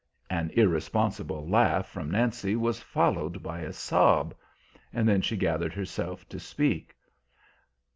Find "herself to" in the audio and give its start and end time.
5.75-6.39